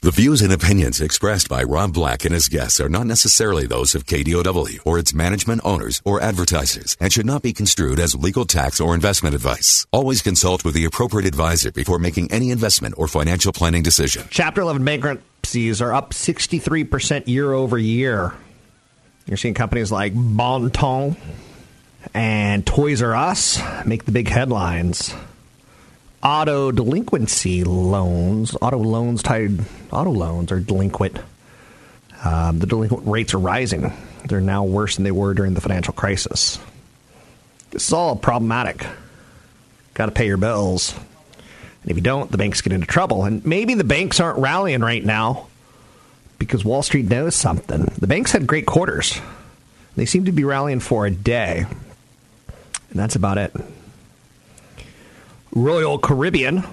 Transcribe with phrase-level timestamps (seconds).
[0.00, 3.96] The views and opinions expressed by Rob Black and his guests are not necessarily those
[3.96, 8.44] of KDOW or its management owners or advertisers and should not be construed as legal
[8.44, 9.88] tax or investment advice.
[9.90, 14.22] Always consult with the appropriate advisor before making any investment or financial planning decision.
[14.30, 18.34] Chapter 11 bankruptcies are up 63% year over year.
[19.26, 21.16] You're seeing companies like Bon Ton
[22.14, 25.12] and Toys R Us make the big headlines
[26.22, 29.60] auto delinquency loans, auto loans tied,
[29.92, 31.18] auto loans are delinquent.
[32.24, 33.92] Um, the delinquent rates are rising.
[34.26, 36.58] They're now worse than they were during the financial crisis.
[37.70, 38.84] This is all problematic.
[39.94, 40.94] Got to pay your bills.
[41.82, 43.24] And if you don't, the banks get into trouble.
[43.24, 45.46] And maybe the banks aren't rallying right now
[46.38, 47.84] because Wall Street knows something.
[47.98, 49.20] The banks had great quarters.
[49.96, 51.66] They seem to be rallying for a day.
[52.90, 53.54] And that's about it.
[55.62, 56.64] Royal Caribbean.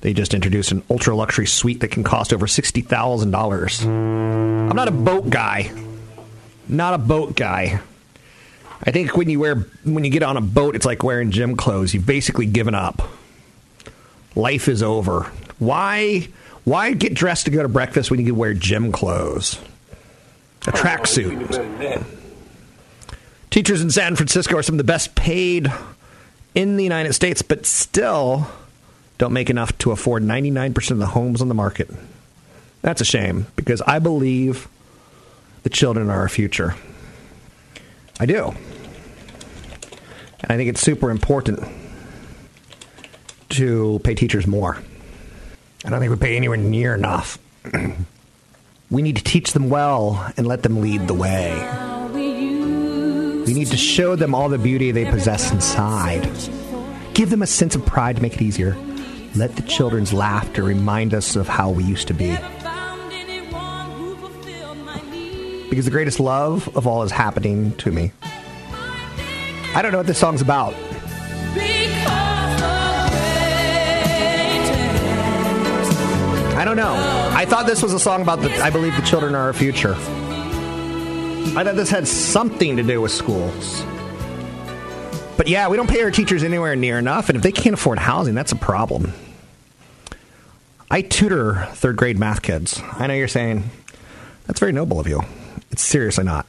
[0.00, 3.86] They just introduced an ultra luxury suite that can cost over $60,000.
[3.86, 5.70] I'm not a boat guy.
[6.68, 7.80] Not a boat guy.
[8.82, 11.56] I think when you wear when you get on a boat, it's like wearing gym
[11.56, 11.94] clothes.
[11.94, 13.08] You've basically given up.
[14.34, 15.30] Life is over.
[15.58, 16.28] Why
[16.64, 19.58] why get dressed to go to breakfast when you can wear gym clothes?
[20.66, 22.04] A tracksuit.
[23.50, 25.72] Teachers in San Francisco are some of the best paid
[26.56, 28.48] in the United States, but still
[29.18, 31.88] don't make enough to afford 99% of the homes on the market.
[32.82, 34.66] That's a shame because I believe
[35.62, 36.74] the children are our future.
[38.18, 38.54] I do.
[40.40, 41.60] And I think it's super important
[43.50, 44.78] to pay teachers more.
[45.84, 47.38] I don't think we pay anywhere near enough.
[48.90, 51.95] we need to teach them well and let them lead the way.
[53.46, 56.28] We need to show them all the beauty they possess inside.
[57.14, 58.76] Give them a sense of pride to make it easier.
[59.36, 62.36] Let the children's laughter remind us of how we used to be.
[65.70, 68.12] Because the greatest love of all is happening to me.
[69.74, 70.74] I don't know what this song's about.
[76.56, 76.94] I don't know.
[77.32, 79.94] I thought this was a song about the I believe the children are our future.
[81.54, 83.82] I thought this had something to do with schools.
[85.36, 87.98] But yeah, we don't pay our teachers anywhere near enough, and if they can't afford
[87.98, 89.12] housing, that's a problem.
[90.90, 92.80] I tutor third grade math kids.
[92.92, 93.64] I know you're saying,
[94.46, 95.22] that's very noble of you.
[95.70, 96.46] It's seriously not.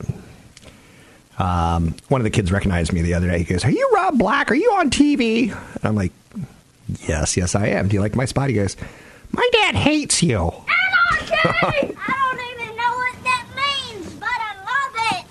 [1.39, 3.39] Um, one of the kids recognized me the other day.
[3.39, 4.49] He goes, Are you Rob Black?
[4.51, 5.51] Are you on TV?
[5.51, 6.11] And I'm like,
[7.07, 7.87] Yes, yes, I am.
[7.89, 8.49] Do you like my spot?
[8.49, 8.77] He goes,
[9.31, 10.37] My dad hates you.
[10.39, 11.93] I'm okay.
[11.97, 15.25] I don't even know what that means, but I love it.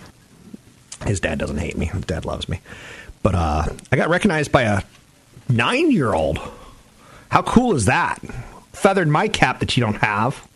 [1.06, 1.87] His dad doesn't hate me.
[1.87, 2.61] His dad loves me.
[3.22, 4.83] But uh, I got recognized by a
[5.49, 6.39] nine year old.
[7.28, 8.19] How cool is that?
[8.72, 10.47] Feathered my cap that you don't have.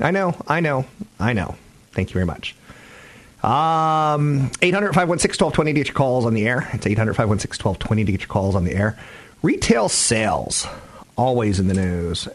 [0.00, 0.86] I know, I know,
[1.20, 1.54] I know.
[1.92, 2.56] Thank you very much.
[3.44, 6.68] Um, 800 516 1220 to get your calls on the air.
[6.72, 8.98] It's 800 516 1220 to get your calls on the air.
[9.42, 10.66] Retail sales,
[11.16, 12.26] always in the news.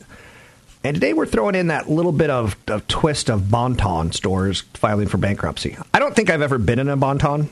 [0.81, 5.09] And today we're throwing in that little bit of, of twist of Bonton stores filing
[5.09, 5.78] for bankruptcy.
[5.94, 7.50] I don't think I've ever been in a Bonton.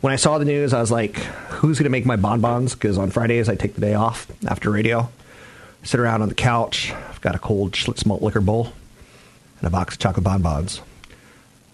[0.00, 2.74] When I saw the news, I was like, who's going to make my bonbons?
[2.74, 5.02] Because on Fridays, I take the day off after radio.
[5.02, 6.92] I sit around on the couch.
[6.92, 8.72] I've got a cold malt liquor bowl
[9.60, 10.80] and a box of chocolate bonbons.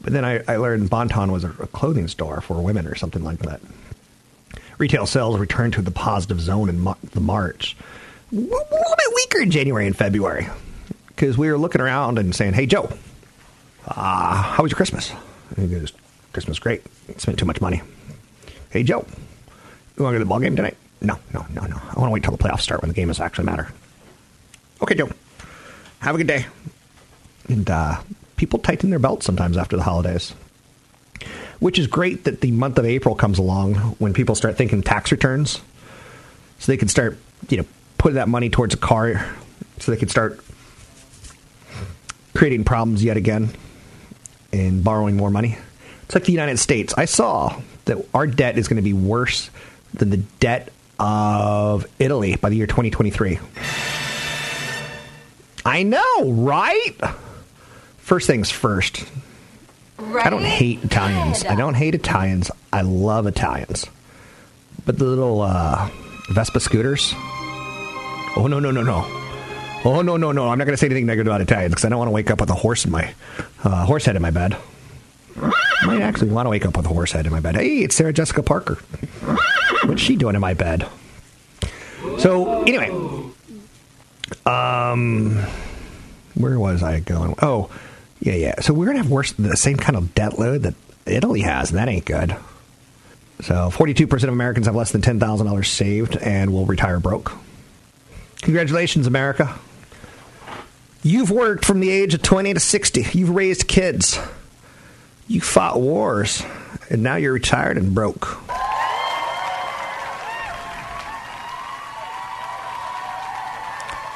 [0.03, 3.25] But then I, I learned Bonton was a, a clothing store for women or something
[3.25, 3.63] like that.
[4.77, 7.77] Retail sales returned to the positive zone in the March.
[8.31, 10.49] A little bit weaker in January and February
[11.09, 12.93] because we were looking around and saying, "Hey, Joe,
[13.87, 15.13] uh, how was your Christmas?"
[15.57, 15.93] And he goes,
[16.33, 16.83] "Christmas great.
[17.17, 17.81] Spent too much money."
[18.71, 19.07] Hey, Joe,
[19.97, 20.77] you want to go to the ball game tonight?
[21.01, 21.77] No, no, no, no.
[21.77, 23.73] I want to wait till the playoffs start when the game is actually matter.
[24.83, 25.09] Okay, Joe.
[26.01, 26.47] Have a good day.
[27.49, 28.01] And uh,
[28.37, 30.35] people tighten their belts sometimes after the holidays,
[31.61, 35.11] which is great that the month of April comes along when people start thinking tax
[35.11, 35.61] returns,
[36.59, 37.17] so they can start,
[37.49, 37.65] you know,
[37.99, 39.27] putting that money towards a car,
[39.79, 40.41] so they can start
[42.35, 43.51] creating problems yet again
[44.53, 45.59] and borrowing more money.
[46.05, 46.95] It's like the United States.
[46.97, 49.51] I saw that our debt is going to be worse
[49.93, 53.39] than the debt of Italy by the year 2023.
[55.65, 56.95] I know, right?
[57.99, 59.05] First things first.
[59.99, 61.45] I don't hate Italians.
[61.45, 62.51] I don't hate Italians.
[62.73, 63.85] I love Italians.
[64.87, 65.91] But the little uh,
[66.31, 67.15] Vespa scooters.
[68.39, 69.05] Oh no no no no.
[69.85, 70.49] Oh no no no!
[70.49, 72.31] I'm not going to say anything negative about Italians because I don't want to wake
[72.31, 73.13] up with a horse in my
[73.65, 74.57] uh, horse head in my bed.
[75.41, 77.57] I might actually want to wake up with a horse head in my bed.
[77.57, 78.75] Hey, it's Sarah Jessica Parker.
[79.85, 80.87] What's she doing in my bed?
[82.19, 82.91] So anyway,
[84.47, 85.37] um,
[86.35, 87.35] where was I going?
[87.43, 87.71] Oh,
[88.21, 88.61] yeah, yeah.
[88.61, 90.75] So we're gonna have worse the same kind of debt load that
[91.07, 92.37] Italy has, and that ain't good.
[93.41, 97.33] So 42% of Americans have less than $10,000 saved and will retire broke.
[98.43, 99.59] Congratulations, America.
[101.03, 103.07] You've worked from the age of 20 to 60.
[103.13, 104.19] You've raised kids.
[105.27, 106.43] You fought wars.
[106.91, 108.27] And now you're retired and broke.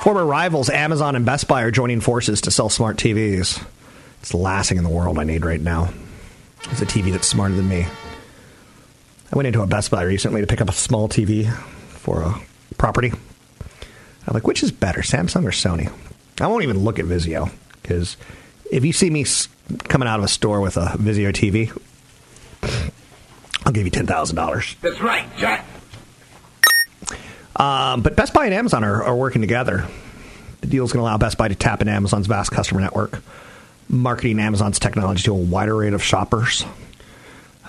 [0.02, 3.64] Former rivals Amazon and Best Buy are joining forces to sell smart TVs.
[4.20, 5.92] It's the last thing in the world I need right now.
[6.70, 7.86] It's a TV that's smarter than me.
[9.32, 11.52] I went into a Best Buy recently to pick up a small TV
[11.90, 12.34] for a
[12.78, 13.12] property.
[14.26, 15.92] I'm like, which is better, Samsung or Sony?
[16.40, 17.50] I won't even look at Vizio
[17.82, 18.16] because
[18.70, 19.24] if you see me
[19.84, 21.70] coming out of a store with a Vizio TV,
[23.64, 24.74] I'll give you ten thousand dollars.
[24.80, 25.66] That's right, Jack.
[27.56, 29.86] Um, but Best Buy and Amazon are, are working together.
[30.62, 33.22] The deal is going to allow Best Buy to tap into Amazon's vast customer network,
[33.88, 36.64] marketing Amazon's technology to a wider array of shoppers.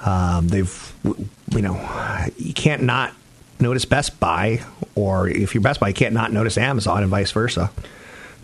[0.05, 0.93] Um, they've,
[1.51, 3.13] you know, you can't not
[3.59, 4.61] notice Best Buy,
[4.95, 7.71] or if you're Best Buy, you can't not notice Amazon, and vice versa.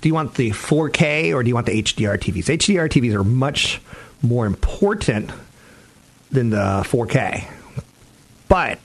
[0.02, 2.46] Do you want the 4K or do you want the HDR TVs?
[2.46, 3.82] HDR TVs are much
[4.22, 5.32] more important
[6.32, 7.46] than the 4K,
[8.48, 8.80] but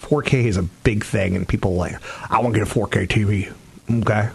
[0.00, 1.96] 4K is a big thing, and people like,
[2.30, 3.52] I want to get a 4K TV.
[4.00, 4.30] Okay.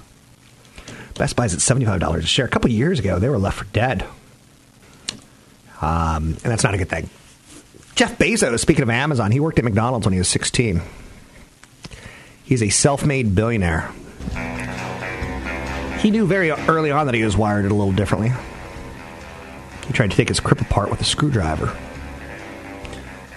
[1.15, 2.45] Best Buy's at $75 a share.
[2.45, 4.05] A couple years ago, they were left for dead.
[5.81, 7.09] Um, and that's not a good thing.
[7.95, 10.81] Jeff Bezos, speaking of Amazon, he worked at McDonald's when he was 16.
[12.43, 13.91] He's a self made billionaire.
[15.99, 18.31] He knew very early on that he was wired a little differently.
[19.85, 21.77] He tried to take his crib apart with a screwdriver.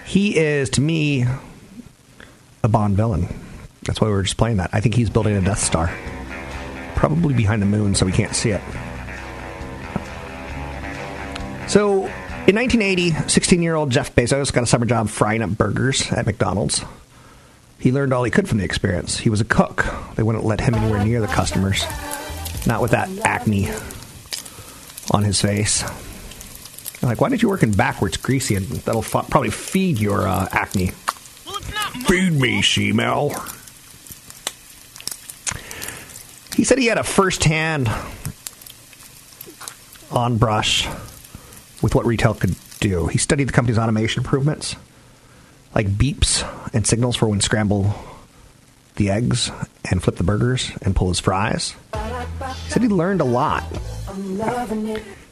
[0.04, 1.26] He is, to me,
[2.62, 3.28] a Bond villain.
[3.82, 4.70] That's why we were just playing that.
[4.72, 5.94] I think he's building a Death Star.
[6.94, 8.62] Probably behind the moon so we can't see it.
[11.68, 12.10] So,
[12.46, 16.26] in 1980, 16 year old Jeff Bezos got a summer job frying up burgers at
[16.26, 16.84] McDonald's.
[17.78, 19.18] He learned all he could from the experience.
[19.18, 19.86] He was a cook.
[20.16, 21.84] They wouldn't let him anywhere near the customers.
[22.66, 23.70] Not with that acne
[25.10, 25.82] on his face.
[27.02, 30.48] Like, why did you work in backwards, greasy, and that'll f- probably feed your uh,
[30.52, 30.88] acne?
[32.06, 33.32] Feed me, Shemel.
[36.54, 37.90] He said he had a first-hand
[40.10, 40.88] on brush
[41.84, 43.08] with what retail could do.
[43.08, 44.74] He studied the company's automation improvements,
[45.74, 46.42] like beeps
[46.72, 47.94] and signals for when scramble
[48.96, 49.50] the eggs
[49.90, 51.74] and flip the burgers and pull his fries.
[51.92, 53.64] He said he learned a lot.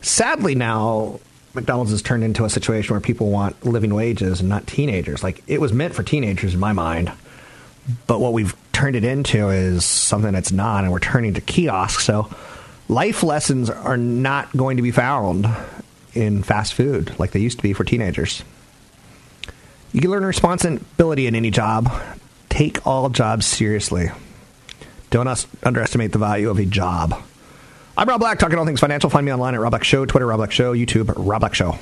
[0.02, 1.20] Sadly, now
[1.54, 5.22] McDonald's has turned into a situation where people want living wages and not teenagers.
[5.22, 7.10] Like it was meant for teenagers in my mind,
[8.06, 12.04] but what we've turned it into is something that's not, and we're turning to kiosks.
[12.04, 12.28] So
[12.90, 15.46] life lessons are not going to be found
[16.14, 18.42] in fast food like they used to be for teenagers.
[19.92, 21.92] You can learn responsibility in any job.
[22.48, 24.10] Take all jobs seriously.
[25.10, 27.14] Don't us- underestimate the value of a job.
[27.96, 29.10] I'm Rob Black, talking all things financial.
[29.10, 31.78] Find me online at Rob Black Show, Twitter, Rob Black Show, YouTube, Rob Black Show.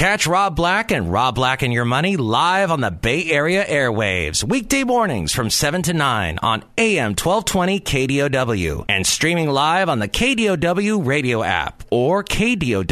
[0.00, 4.42] Catch Rob Black and Rob Black and Your Money live on the Bay Area airwaves,
[4.42, 10.08] weekday mornings from 7 to 9 on AM 1220 KDOW and streaming live on the
[10.08, 12.86] KDOW radio app or KDOW.biz.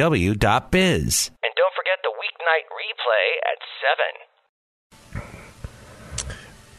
[1.43, 3.57] And don't forget the weeknight replay at
[5.15, 5.23] 7.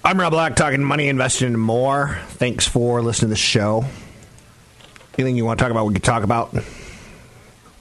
[0.05, 2.19] I'm Rob Black, talking money, investing, and more.
[2.27, 3.83] Thanks for listening to the show.
[5.17, 6.55] Anything you want to talk about, we can talk about.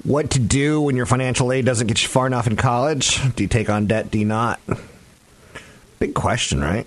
[0.05, 3.21] What to do when your financial aid doesn't get you far enough in college?
[3.35, 4.11] Do you take on debt?
[4.11, 4.61] Do you not?
[5.99, 6.87] Big question, right?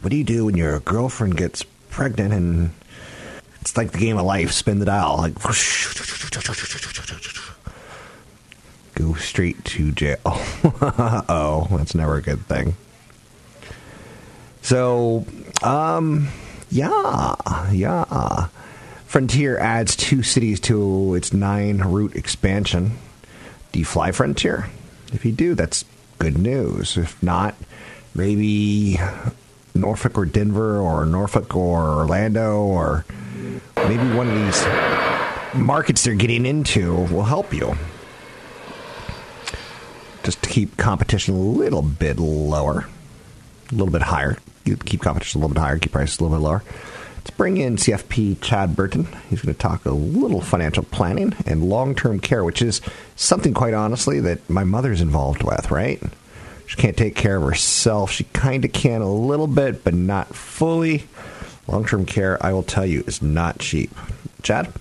[0.00, 2.70] What do you do when your girlfriend gets pregnant and
[3.60, 4.50] it's like the game of life?
[4.50, 5.34] Spin the dial, like
[8.94, 10.18] go straight to jail.
[10.24, 12.74] oh, that's never a good thing.
[14.62, 15.24] So,
[15.62, 16.28] um,
[16.70, 17.34] yeah,
[17.70, 18.48] yeah.
[19.12, 22.96] Frontier adds two cities to its nine route expansion.
[23.70, 24.70] Do you fly Frontier?
[25.12, 25.84] If you do, that's
[26.18, 26.96] good news.
[26.96, 27.54] If not,
[28.14, 28.98] maybe
[29.74, 33.04] Norfolk or Denver or Norfolk or Orlando or
[33.76, 34.64] maybe one of these
[35.62, 37.76] markets they're getting into will help you.
[40.22, 42.88] Just to keep competition a little bit lower,
[43.70, 44.38] a little bit higher.
[44.64, 46.62] Keep competition a little bit higher, keep prices a little bit lower.
[47.22, 49.06] Let's bring in CFP Chad Burton.
[49.30, 52.80] He's going to talk a little financial planning and long term care, which is
[53.14, 56.02] something, quite honestly, that my mother's involved with, right?
[56.66, 58.10] She can't take care of herself.
[58.10, 61.04] She kind of can a little bit, but not fully.
[61.68, 63.94] Long term care, I will tell you, is not cheap.
[64.42, 64.72] Chad?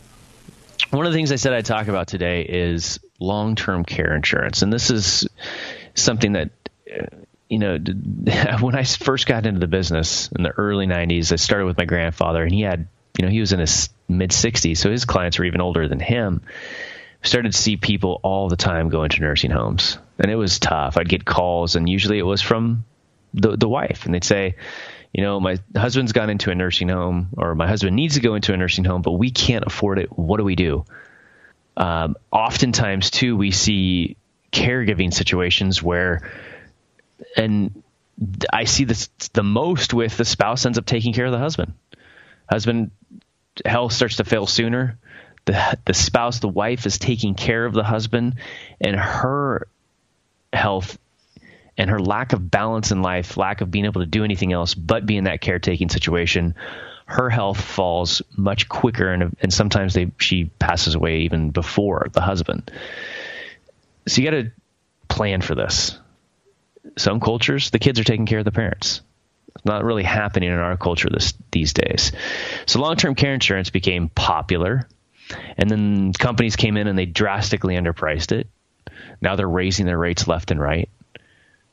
[0.89, 4.63] One of the things I said I'd talk about today is long term care insurance.
[4.63, 5.27] And this is
[5.93, 6.50] something that,
[7.51, 7.77] you know,
[8.62, 11.84] when I first got into the business in the early 90s, I started with my
[11.84, 12.88] grandfather, and he had,
[13.20, 16.00] you know, he was in his mid 60s, so his clients were even older than
[16.00, 16.41] him.
[17.24, 20.96] started to see people all the time go into nursing homes, and it was tough.
[20.96, 22.86] I'd get calls, and usually it was from
[23.34, 24.55] the the wife, and they'd say,
[25.13, 28.36] you know, my husband's gone into a nursing home, or my husband needs to go
[28.36, 30.17] into a nursing home, but we can't afford it.
[30.17, 30.86] What do we do?
[31.75, 34.15] Um, oftentimes, too, we see
[34.53, 36.31] caregiving situations where,
[37.36, 37.84] and
[38.51, 41.74] I see this the most with the spouse ends up taking care of the husband.
[42.50, 42.92] Husband
[43.66, 44.98] health starts to fail sooner.
[45.46, 48.36] The the spouse, the wife, is taking care of the husband,
[48.80, 49.68] and her
[50.54, 50.98] health
[51.78, 54.74] and her lack of balance in life, lack of being able to do anything else
[54.74, 56.54] but be in that caretaking situation,
[57.06, 62.22] her health falls much quicker, and, and sometimes they, she passes away even before the
[62.22, 62.72] husband.
[64.08, 64.51] So you got to
[65.08, 65.98] plan for this.
[66.98, 69.02] Some cultures, the kids are taking care of the parents.
[69.56, 72.12] It's not really happening in our culture this, these days.
[72.66, 74.88] So long term care insurance became popular,
[75.58, 78.48] and then companies came in and they drastically underpriced it.
[79.22, 80.90] Now they're raising their rates left and right.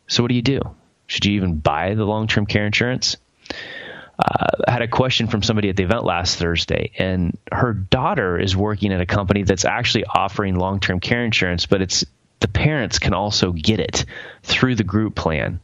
[0.08, 0.60] So what do you do?
[1.06, 3.16] Should you even buy the long term care insurance?
[4.18, 8.38] Uh, I had a question from somebody at the event last Thursday, and her daughter
[8.38, 12.04] is working at a company that's actually offering long term care insurance, but it's
[12.40, 14.04] the parents can also get it
[14.42, 15.60] through the group plan.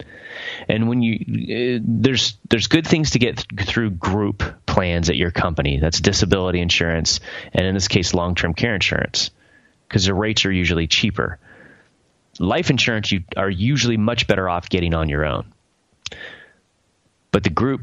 [0.68, 5.16] And when you uh, there's there's good things to get th- through group plans at
[5.16, 5.78] your company.
[5.78, 7.20] That's disability insurance,
[7.52, 9.30] and in this case, long term care insurance,
[9.88, 11.38] because the rates are usually cheaper
[12.38, 15.52] life insurance you are usually much better off getting on your own.
[17.30, 17.82] But the group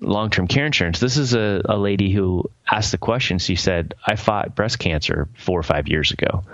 [0.00, 3.38] long term care insurance, this is a, a lady who asked the question.
[3.38, 6.44] She said, I fought breast cancer four or five years ago.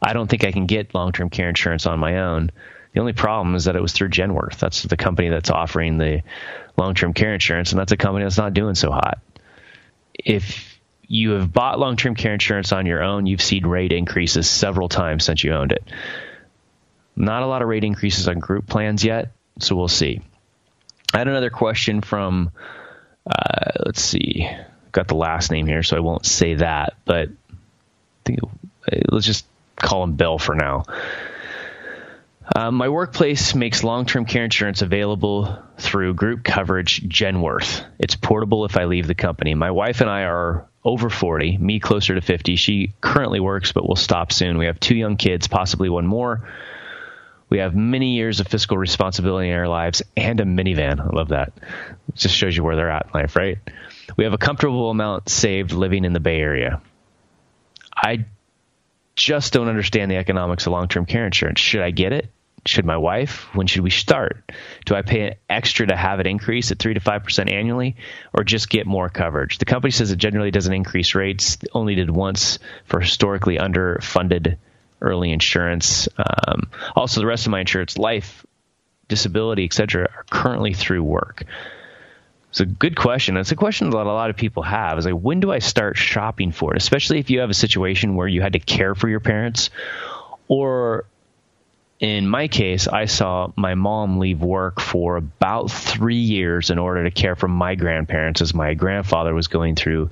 [0.00, 2.50] I don't think I can get long term care insurance on my own.
[2.92, 4.58] The only problem is that it was through Genworth.
[4.58, 6.22] That's the company that's offering the
[6.76, 9.18] long term care insurance, and that's a company that's not doing so hot.
[10.14, 14.48] If you have bought long term care insurance on your own, you've seen rate increases
[14.48, 15.84] several times since you owned it.
[17.14, 20.20] Not a lot of rate increases on group plans yet, so we'll see.
[21.14, 22.50] I had another question from,
[23.26, 24.48] uh, let's see,
[24.92, 27.30] got the last name here, so I won't say that, but
[28.24, 28.40] think,
[29.10, 30.84] let's just call him Bill for now.
[32.54, 37.84] Uh, my workplace makes long term care insurance available through group coverage Genworth.
[37.98, 39.54] It's portable if I leave the company.
[39.54, 42.54] My wife and I are over 40, me closer to 50.
[42.54, 44.58] She currently works, but will stop soon.
[44.58, 46.48] We have two young kids, possibly one more.
[47.48, 51.00] We have many years of fiscal responsibility in our lives and a minivan.
[51.00, 51.52] I love that.
[52.08, 53.58] It just shows you where they're at in life, right?
[54.16, 56.80] We have a comfortable amount saved living in the Bay Area.
[57.94, 58.26] I
[59.16, 61.58] just don't understand the economics of long term care insurance.
[61.58, 62.30] Should I get it?
[62.66, 63.54] Should my wife?
[63.54, 64.52] When should we start?
[64.84, 67.96] Do I pay an extra to have it increase at 3 to 5% annually
[68.32, 69.58] or just get more coverage?
[69.58, 74.58] The company says it generally doesn't increase rates, only did once for historically underfunded
[75.00, 76.08] early insurance.
[76.18, 78.44] Um, also, the rest of my insurance, life,
[79.06, 81.44] disability, etc., are currently through work.
[82.56, 83.36] It's a good question.
[83.36, 84.96] It's a question that a lot of people have.
[84.96, 86.78] Is like, when do I start shopping for it?
[86.78, 89.68] Especially if you have a situation where you had to care for your parents,
[90.48, 91.04] or
[92.00, 97.04] in my case, I saw my mom leave work for about three years in order
[97.04, 100.08] to care for my grandparents as my grandfather was going through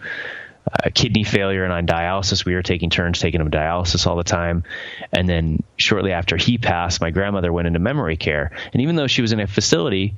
[0.70, 2.44] uh, kidney failure and on dialysis.
[2.44, 4.64] We were taking turns taking him dialysis all the time.
[5.10, 8.50] And then shortly after he passed, my grandmother went into memory care.
[8.74, 10.14] And even though she was in a facility,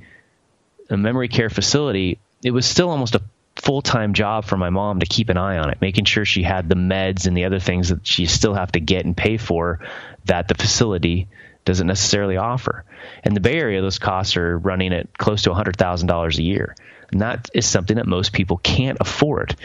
[0.91, 3.23] a memory care facility, it was still almost a
[3.57, 6.43] full time job for my mom to keep an eye on it, making sure she
[6.43, 9.37] had the meds and the other things that she still have to get and pay
[9.37, 9.81] for
[10.27, 11.29] that the facility
[11.65, 12.85] doesn't necessarily offer.
[13.25, 16.77] In the Bay Area, those costs are running at close to $100,000 a year.
[17.11, 19.57] And that is something that most people can't afford.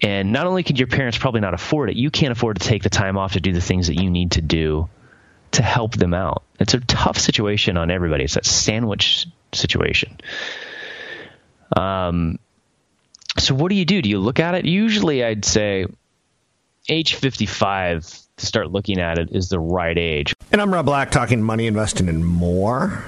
[0.00, 2.82] And not only could your parents probably not afford it, you can't afford to take
[2.82, 4.88] the time off to do the things that you need to do
[5.52, 6.42] to help them out.
[6.60, 8.24] It's a tough situation on everybody.
[8.24, 10.18] It's that sandwich situation.
[11.76, 12.38] Um,
[13.38, 14.02] So what do you do?
[14.02, 14.64] Do you look at it?
[14.64, 15.86] Usually, I'd say
[16.88, 18.02] age 55
[18.38, 20.34] to start looking at it is the right age.
[20.50, 23.04] And I'm Rob Black talking money, investing, and more.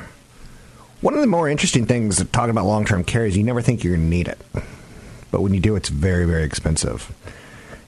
[1.00, 3.82] One of the more interesting things talking about long term care is you never think
[3.82, 4.38] you're going to need it.
[5.30, 7.12] But when you do, it's very, very expensive.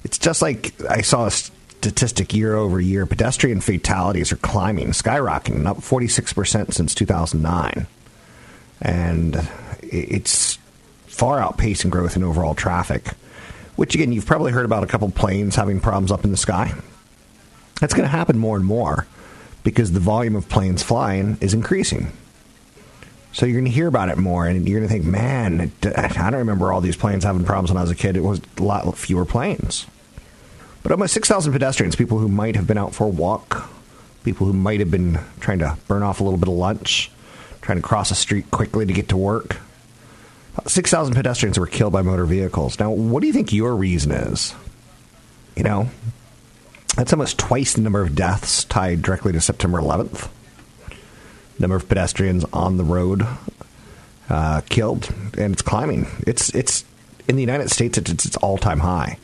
[0.05, 5.67] It's just like I saw a statistic year over year pedestrian fatalities are climbing, skyrocketing,
[5.67, 7.87] up 46% since 2009.
[8.83, 9.49] And
[9.81, 10.59] it's
[11.07, 13.09] far outpacing growth in overall traffic,
[13.77, 16.75] which again, you've probably heard about a couple planes having problems up in the sky.
[17.81, 19.07] That's going to happen more and more
[19.65, 22.13] because the volume of planes flying is increasing.
[23.33, 25.93] So you're going to hear about it more, and you're going to think, man, uh,
[25.97, 28.17] I don't remember all these planes having problems when I was a kid.
[28.17, 29.87] It was a lot fewer planes.
[30.83, 33.71] But almost 6,000 pedestrians, people who might have been out for a walk,
[34.25, 37.11] people who might have been trying to burn off a little bit of lunch,
[37.63, 39.59] trying to cross a street quickly to get to work.
[40.67, 42.79] 6,000 pedestrians were killed by motor vehicles.
[42.79, 44.55] Now, what do you think your reason is?
[45.57, 45.89] You know,
[46.97, 50.29] that's almost twice the number of deaths tied directly to September 11th.
[51.59, 53.27] Number of pedestrians on the road
[54.29, 56.07] uh, killed, and it's climbing.
[56.27, 56.85] It's it's
[57.29, 57.99] in the United States.
[57.99, 59.19] It's, it's its all time high.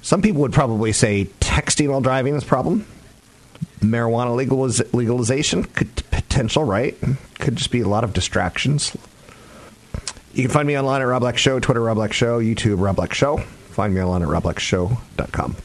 [0.00, 2.86] Some people would probably say texting while driving is a problem.
[3.80, 5.94] Marijuana legaliz- legalization could
[6.32, 6.96] potential, right?
[7.38, 8.96] Could just be a lot of distractions.
[10.32, 12.96] You can find me online at Rob Black Show, Twitter Rob Black Show, YouTube Rob
[12.96, 13.36] Black Show.
[13.36, 15.56] Find me online at robblackshow.com.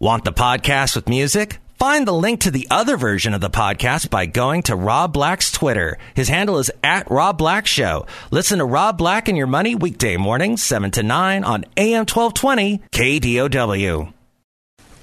[0.00, 1.58] Want the podcast with music?
[1.78, 5.52] Find the link to the other version of the podcast by going to Rob Black's
[5.52, 5.98] Twitter.
[6.14, 8.06] His handle is at Rob Black Show.
[8.32, 12.80] Listen to Rob Black and Your Money weekday mornings, 7 to 9 on AM 1220
[12.90, 14.15] KDOW.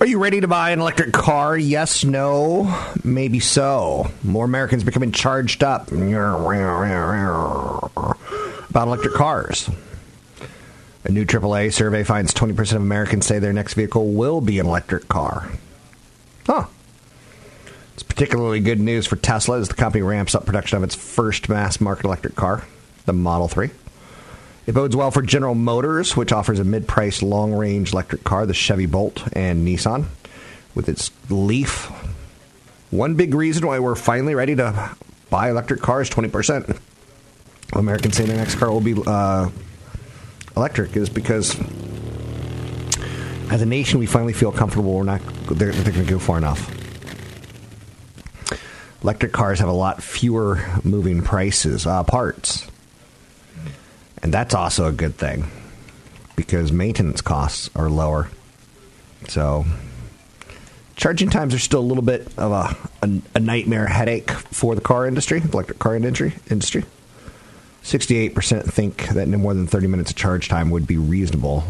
[0.03, 1.57] Are you ready to buy an electric car?
[1.57, 4.11] Yes, no, maybe so.
[4.21, 6.41] More Americans becoming charged up about
[8.75, 9.69] electric cars.
[11.05, 14.65] A new AAA survey finds 20% of Americans say their next vehicle will be an
[14.65, 15.49] electric car.
[16.45, 16.65] Huh.
[17.93, 21.47] It's particularly good news for Tesla as the company ramps up production of its first
[21.47, 22.65] mass market electric car,
[23.05, 23.69] the Model 3.
[24.65, 28.45] It bodes well for General Motors, which offers a mid priced long range electric car,
[28.45, 30.05] the Chevy Bolt, and Nissan
[30.73, 31.91] with its Leaf.
[32.89, 34.95] One big reason why we're finally ready to
[35.29, 36.79] buy electric cars 20%.
[37.73, 39.49] Americans say their next car will be uh,
[40.55, 41.59] electric is because
[43.51, 46.37] as a nation we finally feel comfortable we're not they're, they're going to go far
[46.37, 46.69] enough.
[49.01, 52.67] Electric cars have a lot fewer moving prices, uh, parts.
[54.23, 55.45] And that's also a good thing
[56.35, 58.29] because maintenance costs are lower.
[59.27, 59.65] So
[60.95, 64.81] charging times are still a little bit of a, a, a nightmare headache for the
[64.81, 66.33] car industry, electric car industry.
[66.49, 66.85] industry.
[67.83, 71.65] 68% think that no more than 30 minutes of charge time would be reasonable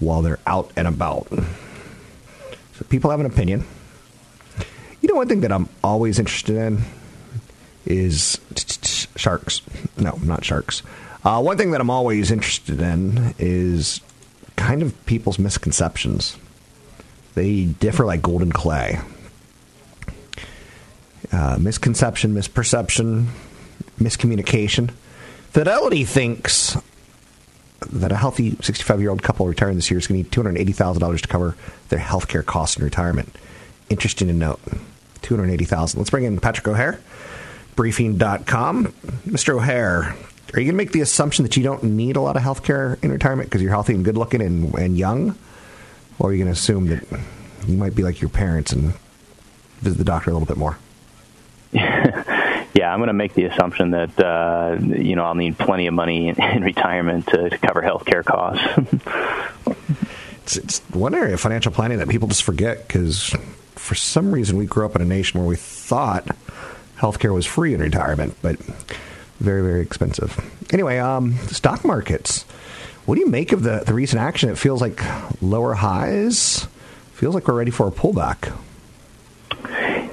[0.00, 1.28] while they're out and about.
[1.28, 3.64] So people have an opinion.
[5.00, 6.80] You know, one thing that I'm always interested in
[7.86, 8.40] is
[9.16, 9.62] sharks.
[9.96, 10.82] No, not sharks.
[11.24, 14.00] Uh, one thing that I'm always interested in is
[14.56, 16.36] kind of people's misconceptions.
[17.34, 19.00] They differ like golden clay.
[21.32, 23.26] Uh, misconception, misperception,
[23.98, 24.90] miscommunication.
[25.50, 26.76] Fidelity thinks
[27.90, 31.20] that a healthy 65 year old couple retiring this year is going to need $280,000
[31.20, 31.56] to cover
[31.88, 33.34] their health care costs in retirement.
[33.88, 34.60] Interesting to note.
[35.22, 35.98] 280,000.
[35.98, 37.00] Let's bring in Patrick O'Hare,
[37.76, 38.86] briefing.com.
[39.26, 39.54] Mr.
[39.54, 40.16] O'Hare,
[40.54, 42.62] are you going to make the assumption that you don't need a lot of health
[42.64, 45.38] care in retirement because you're healthy and good looking and, and young?
[46.18, 47.04] Or are you going to assume that
[47.66, 48.92] you might be like your parents and
[49.78, 50.76] visit the doctor a little bit more?
[51.72, 55.94] yeah, I'm going to make the assumption that uh, you know I'll need plenty of
[55.94, 58.64] money in, in retirement to, to cover health care costs.
[60.42, 63.34] it's, it's one area of financial planning that people just forget because
[63.76, 66.26] for some reason we grew up in a nation where we thought
[66.98, 68.56] healthcare was free in retirement, but
[69.40, 70.38] very very expensive.
[70.72, 72.44] Anyway, um, stock markets.
[73.06, 74.50] What do you make of the the recent action?
[74.50, 75.02] It feels like
[75.42, 76.66] lower highs.
[77.14, 78.56] Feels like we're ready for a pullback.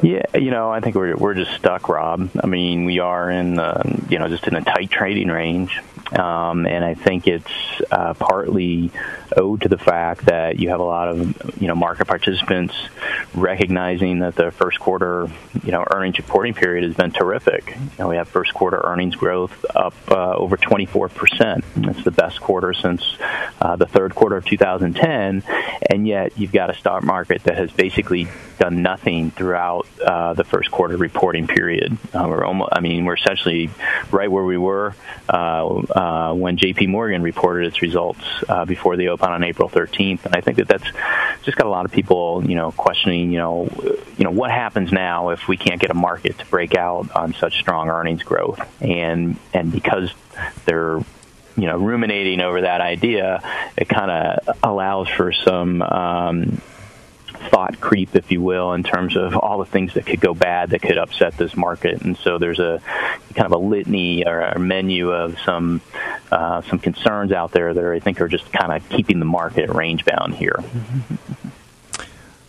[0.01, 2.29] Yeah, you know, I think we're we're just stuck, Rob.
[2.41, 5.79] I mean, we are in the, you know just in a tight trading range,
[6.11, 7.51] um, and I think it's
[7.91, 8.91] uh, partly
[9.35, 12.75] owed to the fact that you have a lot of you know market participants
[13.33, 15.27] recognizing that the first quarter
[15.63, 17.75] you know earnings reporting period has been terrific.
[17.75, 21.65] You know, we have first quarter earnings growth up uh, over 24 percent.
[21.75, 23.03] It's the best quarter since
[23.61, 25.43] uh, the third quarter of 2010,
[25.89, 28.27] and yet you've got a stock market that has basically
[28.59, 31.97] done nothing throughout uh, the first quarter reporting period.
[32.13, 33.69] Uh, we're almost, I mean, we're essentially
[34.11, 34.95] right where we were
[35.29, 36.87] uh, uh, when J.P.
[36.87, 38.23] Morgan reported its results
[38.65, 40.85] before the on April 13th, and I think that that's
[41.43, 43.69] just got a lot of people, you know, questioning, you know,
[44.17, 47.33] you know, what happens now if we can't get a market to break out on
[47.33, 50.11] such strong earnings growth, and and because
[50.65, 50.99] they're
[51.57, 53.41] you know ruminating over that idea,
[53.77, 56.61] it kind of allows for some um,
[57.37, 60.71] thought creep, if you will, in terms of all the things that could go bad
[60.71, 62.01] that could upset this market.
[62.01, 62.81] And so there's a
[63.35, 65.81] kind of a litany or a menu of some
[66.31, 69.69] uh, some concerns out there that I think are just kind of keeping the market
[69.69, 70.59] range bound here.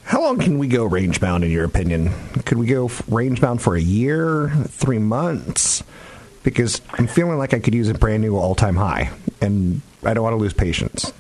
[0.05, 2.11] How long can we go range bound, in your opinion?
[2.47, 5.85] Could we go range bound for a year, three months?
[6.43, 9.11] Because I'm feeling like I could use a brand new all time high,
[9.43, 11.13] and I don't want to lose patience.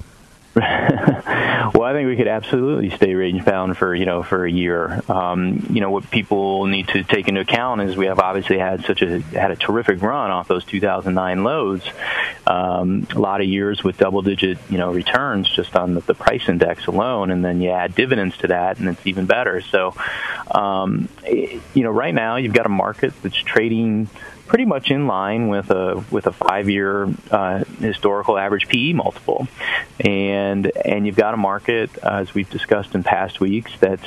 [1.74, 5.02] well, I think we could absolutely stay range bound for you know for a year.
[5.08, 8.84] Um, you know what people need to take into account is we have obviously had
[8.84, 11.82] such a had a terrific run off those 2009 lows.
[12.46, 16.14] Um, a lot of years with double digit you know returns just on the, the,
[16.14, 19.60] price index alone, and then you add dividends to that, and it's even better.
[19.60, 19.94] So,
[20.50, 24.08] um, you know, right now you've got a market that's trading
[24.48, 29.46] pretty much in line with a with a five year uh, historical average PE multiple,
[30.00, 34.06] and and you've got a market as we've discussed in past weeks that's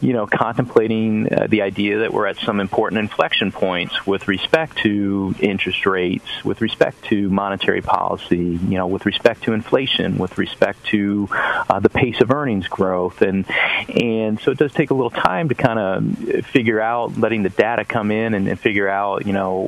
[0.00, 4.78] you know contemplating uh, the idea that we're at some important inflection points with respect
[4.78, 8.36] to interest rates, with respect to monetary policy,
[8.68, 13.22] you know, with respect to inflation, with respect to uh, the pace of earnings growth,
[13.22, 13.44] and
[13.88, 17.48] and so it does take a little time to kind of figure out, letting the
[17.48, 19.67] data come in and, and figure out you know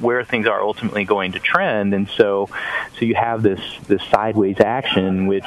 [0.00, 2.48] where things are ultimately going to trend, and so
[2.98, 5.46] so you have this this sideways action, which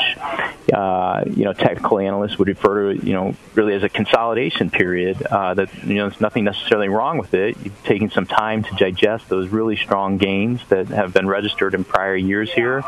[0.73, 5.21] uh, you know technical analysts would refer to you know really as a consolidation period.
[5.23, 7.57] Uh, that you know there's nothing necessarily wrong with it.
[7.63, 11.83] You've taken some time to digest those really strong gains that have been registered in
[11.83, 12.83] prior years here,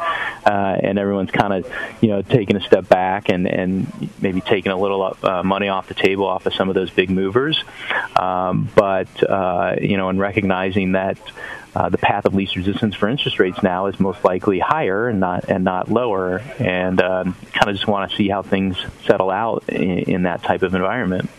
[0.46, 1.72] uh, and everyone's kind of
[2.02, 5.88] you know taking a step back and and maybe taking a little uh, money off
[5.88, 7.64] the table off of some of those big movers,
[8.16, 11.18] um, but uh, you know and recognizing that
[11.76, 15.20] uh, the path of least resistance for interest rates now is most likely higher and
[15.20, 19.30] not and not lower, and um, kind of just want to see how things settle
[19.30, 21.30] out in, in that type of environment.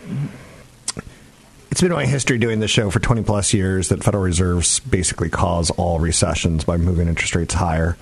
[1.70, 5.28] It's been my history doing this show for 20 plus years that Federal Reserves basically
[5.28, 7.96] cause all recessions by moving interest rates higher.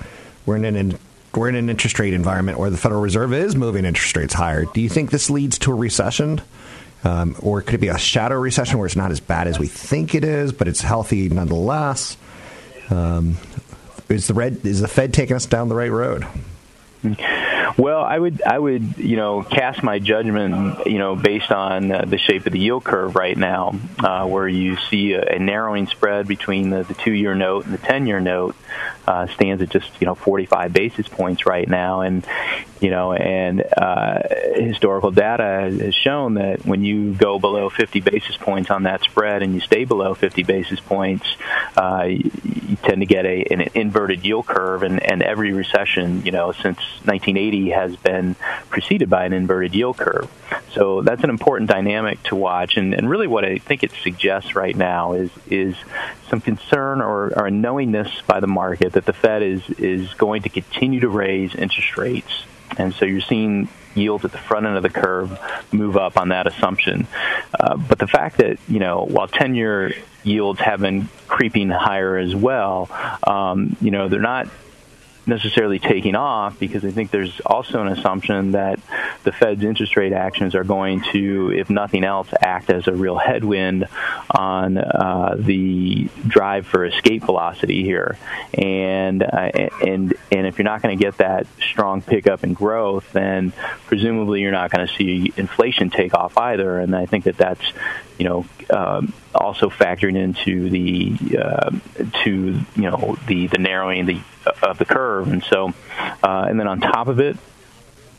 [0.44, 0.98] We're in an
[1.34, 4.66] we're in an interest rate environment where the Federal Reserve is moving interest rates higher.
[4.66, 6.42] Do you think this leads to a recession?
[7.04, 9.66] Um, or could it be a shadow recession where it's not as bad as we
[9.66, 12.16] think it is, but it's healthy nonetheless?
[12.90, 13.38] Um,
[14.08, 16.26] is the red is the Fed taking us down the right road?
[17.76, 22.04] Well, I would I would you know cast my judgment you know based on uh,
[22.04, 25.86] the shape of the yield curve right now, uh, where you see a, a narrowing
[25.86, 28.56] spread between the, the two year note and the ten year note
[29.06, 32.26] uh, stands at just you know 45 basis points right now, and
[32.80, 34.20] you know and uh,
[34.54, 39.42] historical data has shown that when you go below 50 basis points on that spread
[39.42, 41.26] and you stay below 50 basis points,
[41.76, 42.30] uh, you,
[42.82, 46.78] tend to get a an inverted yield curve, and, and every recession you know since
[47.04, 48.34] 1980 has been
[48.70, 50.30] preceded by an inverted yield curve.
[50.72, 54.54] So that's an important dynamic to watch, and, and really what I think it suggests
[54.54, 55.76] right now is is
[56.28, 60.42] some concern or, or a knowingness by the market that the Fed is is going
[60.42, 62.44] to continue to raise interest rates,
[62.76, 65.38] and so you're seeing yields at the front end of the curve
[65.72, 67.06] move up on that assumption.
[67.58, 72.34] Uh, but the fact that you know while 10-year yields have been creeping higher as
[72.34, 72.88] well,
[73.26, 74.48] um, you know they're not
[75.26, 78.80] necessarily taking off because I think there's also an assumption that
[79.22, 83.16] the Fed's interest rate actions are going to, if nothing else, act as a real
[83.16, 83.86] headwind
[84.30, 88.18] on uh, the drive for escape velocity here.
[88.54, 89.50] And uh,
[89.84, 93.52] and and if you're not going to get that strong pickup in growth, then
[93.86, 96.80] presumably you're not going to see inflation take off either.
[96.80, 97.72] And I think that that's
[98.18, 101.70] you know um, also factoring into the uh,
[102.24, 104.20] to you know the the narrowing the
[104.62, 105.72] of the curve, and so
[106.22, 107.36] uh, and then on top of it,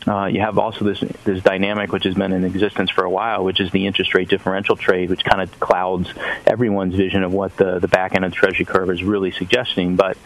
[0.08, 3.44] uh, you have also this this dynamic which has been in existence for a while,
[3.44, 6.14] which is the interest rate differential trade, which kind of clouds
[6.46, 9.96] everyone's vision of what the the back end of the Treasury curve is really suggesting.
[9.96, 10.18] But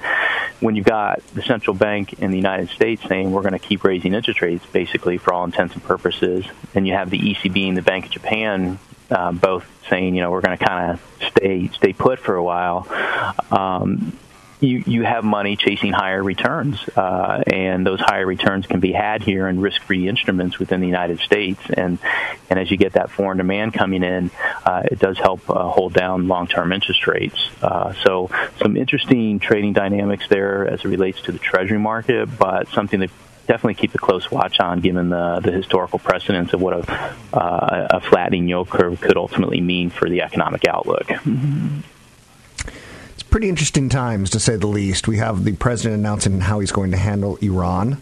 [0.59, 3.83] when you've got the central bank in the United States saying we're going to keep
[3.83, 7.77] raising interest rates, basically for all intents and purposes, and you have the ECB and
[7.77, 8.79] the Bank of Japan
[9.09, 12.43] uh, both saying you know we're going to kind of stay stay put for a
[12.43, 12.87] while.
[13.51, 14.17] Um,
[14.59, 19.21] you you have money chasing higher returns, uh, and those higher returns can be had
[19.21, 21.61] here in risk-free instruments within the United States.
[21.71, 21.99] And
[22.49, 24.31] and as you get that foreign demand coming in,
[24.65, 27.49] uh, it does help uh, hold down long-term interest rates.
[27.61, 32.67] Uh, so some interesting trading dynamics there as it relates to the Treasury market, but
[32.69, 33.11] something that
[33.45, 36.91] definitely keep a close watch on, given the the historical precedence of what a
[37.31, 41.11] uh, a flattening yield curve could ultimately mean for the economic outlook.
[41.11, 41.96] It's
[43.29, 45.07] pretty interesting times, to say the least.
[45.07, 48.01] We have the president announcing how he's going to handle Iran.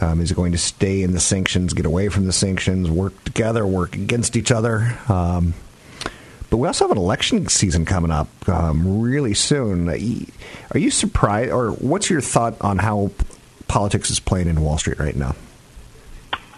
[0.00, 3.22] Um, is he going to stay in the sanctions, get away from the sanctions, work
[3.24, 4.98] together, work against each other.
[5.08, 5.54] Um,
[6.50, 9.88] but we also have an election season coming up um, really soon.
[9.88, 13.12] Are you surprised, or what's your thought on how
[13.68, 15.36] politics is playing in Wall Street right now?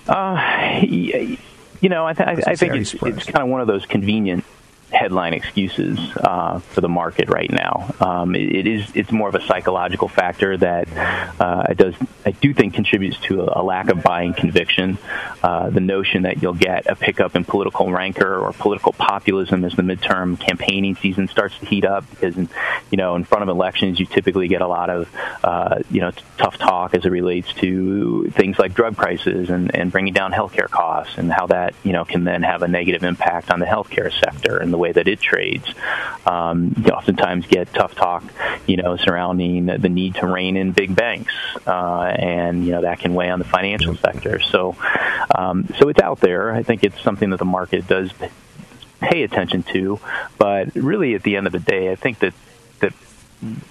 [0.09, 1.39] Uh, you
[1.89, 4.45] know, I, th- I think it's, it's kind of one of those convenient
[4.97, 7.95] headline excuses uh, for the market right now.
[8.01, 10.89] Um, it, it is it's more of a psychological factor that
[11.41, 14.99] uh, does I do think contributes to a, a lack of buying conviction.
[15.43, 19.75] Uh, the notion that you'll get a pickup in political rancor or political populism as
[19.75, 22.49] the midterm campaigning season starts to heat up because in,
[22.91, 25.09] you know in front of elections you typically get a lot of
[25.45, 29.93] uh, you know tough talk as it relates to things like drug prices and, and
[29.93, 33.51] bringing down healthcare costs and how that you know can then have a negative impact
[33.51, 35.67] on the healthcare sector and the way that it trades.
[36.25, 38.25] Um, you oftentimes get tough talk,
[38.67, 41.33] you know, surrounding the need to rein in big banks,
[41.67, 44.41] uh, and you know that can weigh on the financial sector.
[44.41, 44.77] So,
[45.35, 46.53] um, so it's out there.
[46.53, 48.11] I think it's something that the market does
[49.01, 50.01] pay attention to,
[50.39, 52.35] but really at the end of the day, I think that
[52.81, 52.93] that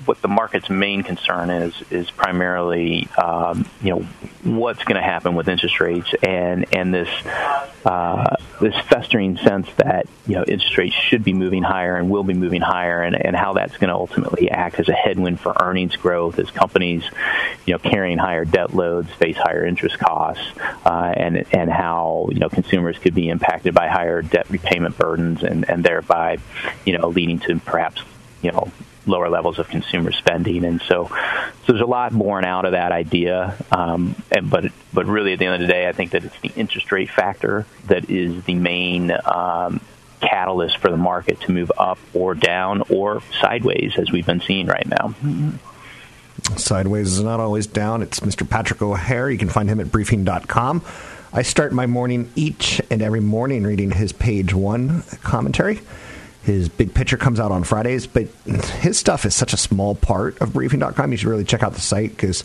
[0.05, 3.99] what the market's main concern is is primarily um, you know
[4.43, 7.09] what's going to happen with interest rates and and this
[7.83, 12.23] uh, this festering sense that you know interest rates should be moving higher and will
[12.23, 15.55] be moving higher and, and how that's going to ultimately act as a headwind for
[15.59, 17.03] earnings growth as companies
[17.65, 20.45] you know carrying higher debt loads face higher interest costs
[20.85, 25.41] uh, and and how you know consumers could be impacted by higher debt repayment burdens
[25.41, 26.37] and and thereby
[26.85, 28.03] you know leading to perhaps
[28.43, 28.71] you know
[29.05, 31.07] lower levels of consumer spending, and so
[31.65, 33.55] so there's a lot born out of that idea.
[33.71, 36.39] Um, and but but really, at the end of the day, I think that it's
[36.41, 39.11] the interest rate factor that is the main.
[39.25, 39.81] Um,
[40.21, 44.65] catalyst for the market to move up or down or sideways as we've been seeing
[44.65, 45.13] right now.
[46.57, 48.01] Sideways is not always down.
[48.01, 48.49] It's Mr.
[48.49, 49.29] Patrick O'Hare.
[49.29, 50.83] You can find him at briefing.com.
[51.33, 55.81] I start my morning each and every morning reading his page one commentary.
[56.45, 60.39] His big picture comes out on Fridays, but his stuff is such a small part
[60.41, 61.11] of briefing.com.
[61.11, 62.43] You should really check out the site because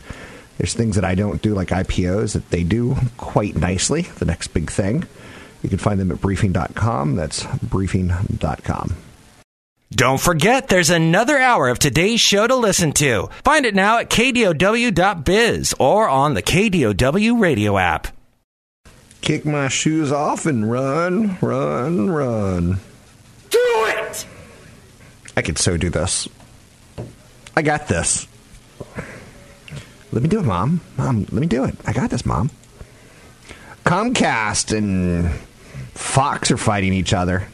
[0.57, 4.03] there's things that I don't do, like IPOs, that they do quite nicely.
[4.03, 5.05] The next big thing.
[5.63, 7.17] You can find them at briefing.com.
[7.17, 8.97] That's briefing.com.
[9.93, 13.29] Don't forget, there's another hour of today's show to listen to.
[13.45, 18.07] Find it now at kdow.biz or on the KDOW radio app.
[19.21, 22.79] Kick my shoes off and run, run, run.
[23.51, 24.27] Do it!
[25.37, 26.29] I could so do this.
[27.57, 28.27] I got this.
[30.13, 30.81] Let me do it, Mom.
[30.97, 31.77] Mom, let me do it.
[31.87, 32.51] I got this, Mom.
[33.85, 35.31] Comcast and
[35.95, 37.47] Fox are fighting each other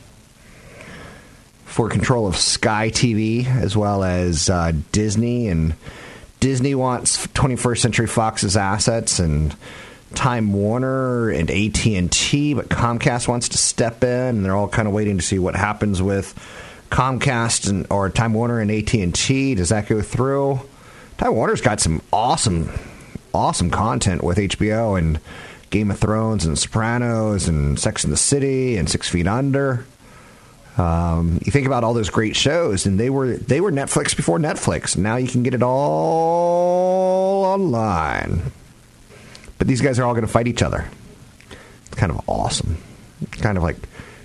[1.65, 5.49] for control of Sky TV as well as uh, Disney.
[5.49, 5.75] And
[6.41, 9.55] Disney wants 21st Century Fox's assets and
[10.17, 14.95] Time Warner and AT&T, but Comcast wants to step in, and they're all kind of
[14.95, 16.35] waiting to see what happens with
[16.91, 19.55] Comcast and or Time Warner and AT&T.
[19.55, 20.61] Does that go through?
[21.19, 22.71] Time Warner's got some awesome,
[23.35, 25.21] awesome content with HBO and
[25.71, 29.87] Game of Thrones and Sopranos and Sex and the City and Six Feet Under.
[30.79, 34.39] Um, you think about all those great shows, and they were they were Netflix before
[34.39, 34.97] Netflix.
[34.97, 38.53] Now you can get it all online.
[39.59, 40.89] But these guys are all going to fight each other.
[41.87, 42.79] It's kind of awesome.
[43.23, 43.77] It's kind of like,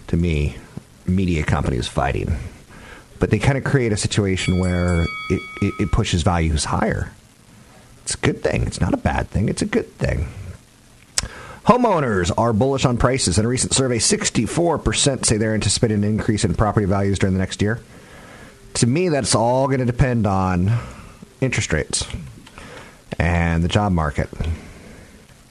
[0.08, 0.58] to me,
[1.06, 2.36] media companies fighting.
[3.20, 7.12] But they kind of create a situation where it, it, it pushes values higher.
[8.04, 8.63] It's a good thing.
[8.63, 9.48] It's not a bad thing.
[9.48, 10.28] It's a good thing.
[11.65, 13.38] Homeowners are bullish on prices.
[13.38, 17.39] In a recent survey, 64% say they're anticipating an increase in property values during the
[17.39, 17.80] next year.
[18.76, 20.80] To me, that's all going to depend on
[21.39, 22.08] interest rates
[23.20, 24.30] and the job market.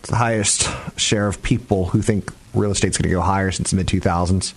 [0.02, 3.76] The highest share of people who think real estate's going to go higher since the
[3.76, 4.54] mid 2000s,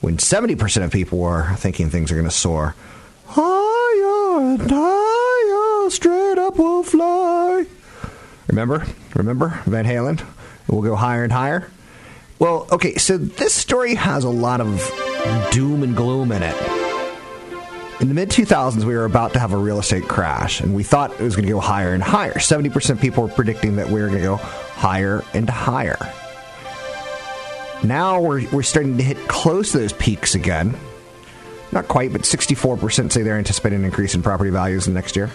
[0.00, 2.74] when 70% of people were thinking things are going to soar.
[3.26, 7.66] Higher and higher, straight up we'll fly.
[8.48, 8.86] Remember?
[9.14, 10.20] Remember Van Halen?
[10.68, 11.70] It will go higher and higher.
[12.38, 14.78] Well, okay, so this story has a lot of
[15.50, 16.87] doom and gloom in it.
[18.00, 20.84] In the mid 2000s, we were about to have a real estate crash, and we
[20.84, 22.34] thought it was going to go higher and higher.
[22.34, 25.98] 70% people were predicting that we were going to go higher and higher.
[27.82, 30.76] Now we're, we're starting to hit close to those peaks again.
[31.72, 35.16] Not quite, but 64% say they're anticipating an increase in property values in the next
[35.16, 35.28] year.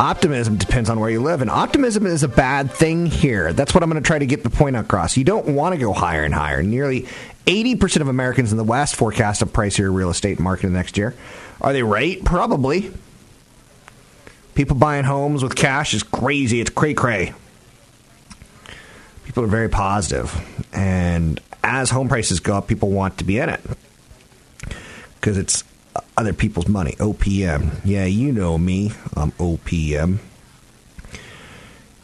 [0.00, 3.52] Optimism depends on where you live, and optimism is a bad thing here.
[3.52, 5.16] That's what I'm going to try to get the point across.
[5.16, 6.62] You don't want to go higher and higher.
[6.62, 7.08] Nearly
[7.46, 11.16] 80% of Americans in the West forecast a pricier real estate market next year.
[11.60, 12.24] Are they right?
[12.24, 12.92] Probably.
[14.54, 16.60] People buying homes with cash is crazy.
[16.60, 17.34] It's cray cray.
[19.24, 20.34] People are very positive,
[20.72, 23.60] and as home prices go up, people want to be in it
[25.16, 25.64] because it's
[26.16, 26.92] other people's money.
[26.92, 27.80] OPM.
[27.84, 28.92] Yeah, you know me.
[29.16, 30.18] I'm OPM.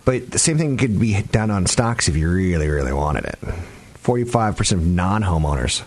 [0.04, 3.38] But the same thing could be done on stocks if you really, really wanted it.
[4.02, 5.82] 45% of non homeowners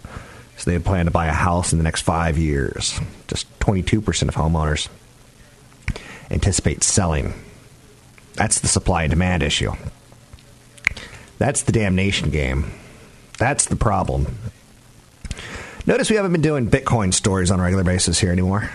[0.58, 3.00] so they plan to buy a house in the next five years.
[3.28, 4.89] Just 22% of homeowners
[6.32, 7.34] anticipate selling.
[8.34, 9.74] That's the supply and demand issue.
[11.38, 12.72] That's the damnation game.
[13.38, 14.38] That's the problem.
[15.88, 18.69] Notice we haven't been doing Bitcoin stories on a regular basis here anymore.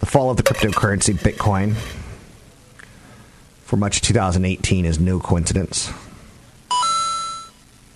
[0.00, 1.74] The fall of the cryptocurrency Bitcoin
[3.64, 5.92] for much of 2018 is no coincidence.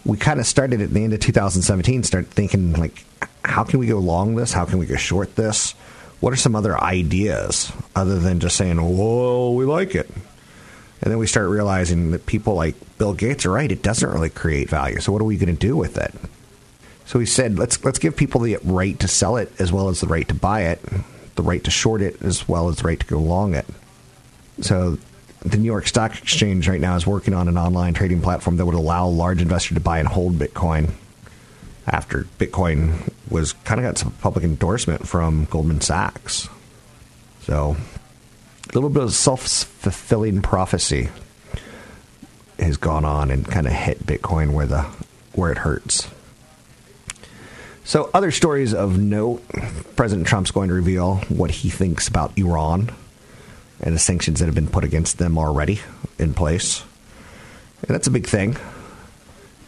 [0.05, 3.03] We kind of started at the end of 2017, start thinking like,
[3.47, 4.53] how can we go long this?
[4.53, 5.73] How can we go short this?
[6.21, 10.11] What are some other ideas other than just saying, "Whoa, we like it"?
[11.01, 13.73] And then we start realizing that people like Bill Gates are right.
[13.73, 15.01] It doesn't really create value.
[15.01, 16.15] So what are we going to do with it?
[17.13, 20.01] So he said, let's let's give people the right to sell it as well as
[20.01, 20.81] the right to buy it,
[21.35, 23.67] the right to short it as well as the right to go long it.
[24.63, 24.97] So
[25.45, 28.65] the New York Stock Exchange right now is working on an online trading platform that
[28.65, 30.93] would allow large investors to buy and hold Bitcoin.
[31.87, 36.49] After Bitcoin was kind of got some public endorsement from Goldman Sachs,
[37.43, 37.77] so
[38.71, 41.11] a little bit of self fulfilling prophecy
[42.59, 44.85] has gone on and kind of hit Bitcoin where the
[45.35, 46.09] where it hurts.
[47.85, 49.43] So, other stories of note:
[49.97, 52.91] President Trump's going to reveal what he thinks about Iran
[53.81, 55.81] and the sanctions that have been put against them already
[56.19, 56.85] in place.
[57.83, 58.57] And that's a big thing.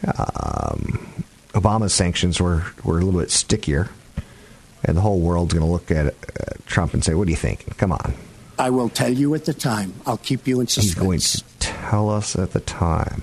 [0.07, 3.89] Um, Obama's sanctions were, were a little bit stickier,
[4.85, 6.13] and the whole world's going to look at uh,
[6.67, 7.77] Trump and say, "What do you think?
[7.77, 8.15] Come on."
[8.59, 9.95] I will tell you at the time.
[10.07, 10.95] I'll keep you in suspense.
[10.95, 13.23] He's going to tell us at the time.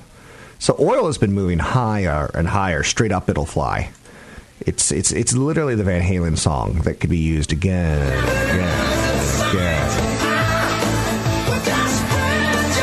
[0.59, 2.83] So oil has been moving higher and higher.
[2.83, 3.91] Straight up, it'll fly.
[4.63, 10.07] It's it's it's literally the Van Halen song that could be used again, again, again.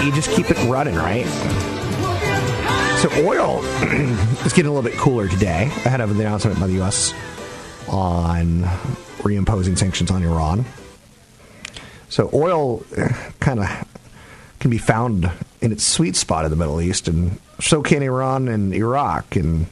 [0.04, 1.24] You just keep it running, right?
[2.98, 3.60] So oil
[4.44, 7.14] is getting a little bit cooler today ahead of the announcement by the U.S.
[7.86, 8.62] on
[9.18, 10.64] reimposing sanctions on Iran.
[12.08, 12.82] So oil
[13.40, 13.68] kind of
[14.58, 18.48] can be found in its sweet spot in the Middle East, and so can Iran
[18.48, 19.66] and Iraq and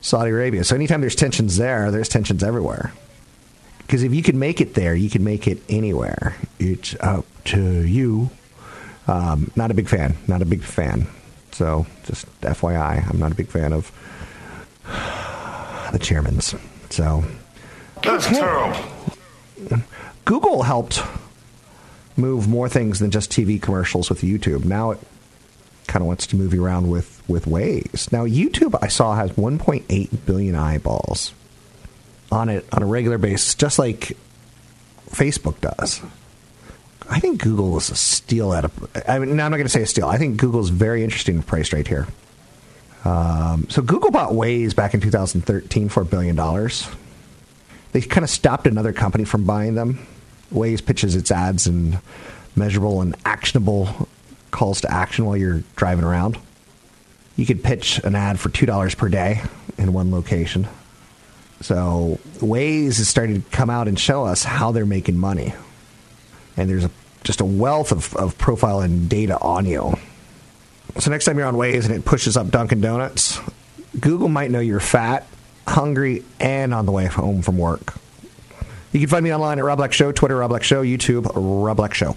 [0.00, 0.64] Saudi Arabia.
[0.64, 2.92] So anytime there's tensions there, there's tensions everywhere.
[3.78, 6.36] Because if you can make it there, you can make it anywhere.
[6.58, 8.30] It's up to you.
[9.06, 10.16] Um, not a big fan.
[10.26, 11.06] Not a big fan.
[11.52, 13.90] So just FYI, I'm not a big fan of
[15.92, 16.54] the chairman's.
[16.90, 17.24] So
[18.02, 18.78] that's terrible.
[20.24, 21.02] Google helped
[22.16, 24.64] move more things than just TV commercials with YouTube.
[24.64, 25.00] Now it
[25.86, 28.10] kind of wants to move you around with with Waze.
[28.10, 31.32] Now YouTube I saw has 1.8 billion eyeballs
[32.32, 34.16] on it on a regular basis, just like
[35.10, 36.00] Facebook does.
[37.10, 38.70] I think Google is a steal at a.
[39.06, 40.06] I mean, no, I'm not going to say a steal.
[40.06, 42.06] I think Google is very interesting priced right here.
[43.04, 46.88] Um, so Google bought Waze back in 2013 for a billion dollars.
[47.92, 50.06] They kind of stopped another company from buying them.
[50.52, 51.98] Waze pitches its ads and
[52.54, 54.08] measurable and actionable
[54.50, 56.38] calls to action while you're driving around.
[57.38, 59.42] You could pitch an ad for two dollars per day
[59.78, 60.66] in one location.
[61.60, 65.54] So Waze is starting to come out and show us how they're making money
[66.58, 66.90] and there's a,
[67.22, 69.96] just a wealth of, of profile and data on you.
[70.98, 73.38] So next time you're on Waze and it pushes up Dunkin' Donuts,
[74.00, 75.26] Google might know you're fat,
[75.66, 77.94] hungry, and on the way home from work.
[78.92, 81.76] You can find me online at Rob Black Show, Twitter Rob Black Show, YouTube Rob
[81.76, 82.16] Black Show.